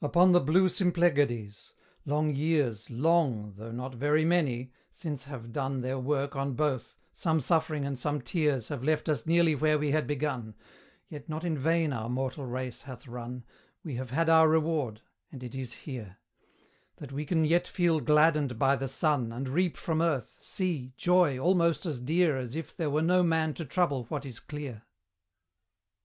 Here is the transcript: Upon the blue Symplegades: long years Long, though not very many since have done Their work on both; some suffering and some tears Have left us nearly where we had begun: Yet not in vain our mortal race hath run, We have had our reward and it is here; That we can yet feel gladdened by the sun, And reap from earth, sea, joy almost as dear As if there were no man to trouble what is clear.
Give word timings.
Upon 0.00 0.30
the 0.30 0.38
blue 0.40 0.68
Symplegades: 0.68 1.72
long 2.06 2.36
years 2.36 2.88
Long, 2.88 3.54
though 3.56 3.72
not 3.72 3.96
very 3.96 4.24
many 4.24 4.72
since 4.92 5.24
have 5.24 5.52
done 5.52 5.80
Their 5.80 5.98
work 5.98 6.36
on 6.36 6.52
both; 6.54 6.96
some 7.12 7.40
suffering 7.40 7.84
and 7.84 7.98
some 7.98 8.20
tears 8.20 8.68
Have 8.68 8.84
left 8.84 9.08
us 9.08 9.26
nearly 9.26 9.56
where 9.56 9.80
we 9.80 9.90
had 9.90 10.06
begun: 10.06 10.54
Yet 11.08 11.28
not 11.28 11.42
in 11.42 11.58
vain 11.58 11.92
our 11.92 12.08
mortal 12.08 12.46
race 12.46 12.82
hath 12.82 13.08
run, 13.08 13.42
We 13.82 13.96
have 13.96 14.10
had 14.10 14.28
our 14.30 14.48
reward 14.48 15.00
and 15.32 15.42
it 15.42 15.56
is 15.56 15.72
here; 15.72 16.18
That 16.98 17.10
we 17.10 17.24
can 17.26 17.44
yet 17.44 17.66
feel 17.66 17.98
gladdened 17.98 18.60
by 18.60 18.76
the 18.76 18.86
sun, 18.86 19.32
And 19.32 19.48
reap 19.48 19.76
from 19.76 20.00
earth, 20.00 20.36
sea, 20.38 20.92
joy 20.96 21.40
almost 21.40 21.86
as 21.86 21.98
dear 21.98 22.36
As 22.38 22.54
if 22.54 22.76
there 22.76 22.88
were 22.88 23.02
no 23.02 23.24
man 23.24 23.52
to 23.54 23.64
trouble 23.64 24.04
what 24.04 24.24
is 24.24 24.38
clear. 24.38 24.84